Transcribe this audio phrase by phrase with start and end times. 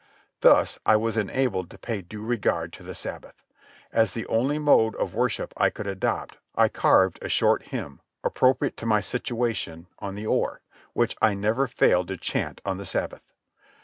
[0.39, 3.35] Thus I was enabled to pay due regard to the Sabbath.
[3.93, 8.77] As the only mode of worship I could adopt, I carved a short hymn, appropriate
[8.77, 10.61] to my situation, on the oar,
[10.93, 13.21] which I never failed to chant on the Sabbath.